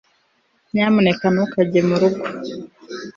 [0.71, 2.25] nyamuneka ntukajye murugo